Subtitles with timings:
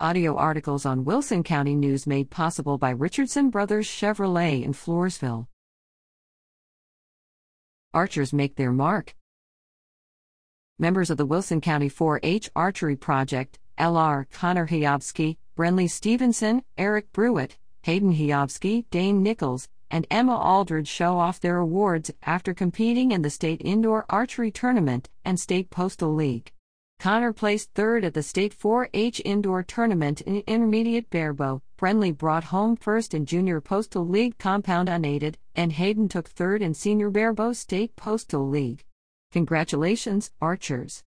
[0.00, 5.46] Audio articles on Wilson County News made possible by Richardson Brothers Chevrolet in Floresville.
[7.94, 9.14] Archers make their mark.
[10.80, 17.12] Members of the Wilson County 4 H Archery Project, LR Connor Hiobsky, Brenley Stevenson, Eric
[17.12, 23.22] Brewitt, Hayden Hiobsky, Dane Nichols, and Emma Aldridge show off their awards after competing in
[23.22, 26.50] the State Indoor Archery Tournament and State Postal League.
[27.04, 31.60] Connor placed third at the State 4 H Indoor Tournament in Intermediate Barebow.
[31.76, 36.72] Brenley brought home first in Junior Postal League Compound Unaided, and Hayden took third in
[36.72, 38.84] Senior Barebow State Postal League.
[39.32, 41.02] Congratulations, archers!